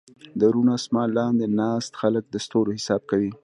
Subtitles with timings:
[0.39, 3.31] د روڼ اسمان لاندې ناست خلک د ستورو حساب کوي.